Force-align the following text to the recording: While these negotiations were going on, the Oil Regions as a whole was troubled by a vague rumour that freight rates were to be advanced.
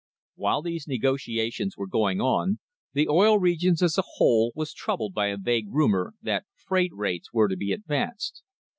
While 0.33 0.63
these 0.63 0.87
negotiations 0.87 1.77
were 1.77 1.85
going 1.85 2.19
on, 2.19 2.57
the 2.91 3.07
Oil 3.07 3.37
Regions 3.37 3.83
as 3.83 3.99
a 3.99 4.03
whole 4.15 4.51
was 4.55 4.73
troubled 4.73 5.13
by 5.13 5.27
a 5.27 5.37
vague 5.37 5.67
rumour 5.71 6.15
that 6.23 6.45
freight 6.55 6.89
rates 6.95 7.31
were 7.31 7.47
to 7.47 7.55
be 7.55 7.71
advanced. 7.71 8.41